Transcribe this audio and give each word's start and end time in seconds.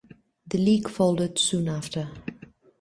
The 0.47 0.57
league 0.57 0.89
folded 0.89 1.37
soon 1.37 1.67
after. 1.69 2.09